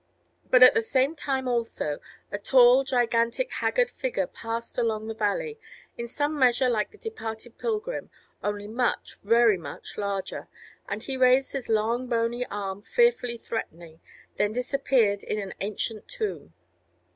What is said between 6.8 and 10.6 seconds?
the departed pilgrim, only much, very much, larger,